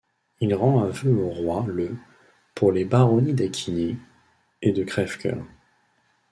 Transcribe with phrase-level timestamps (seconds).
[0.39, 1.95] Il rend aveu au roi le
[2.55, 3.97] pour les baronnies d'Acquigny
[4.63, 5.45] et de Crèvecœur.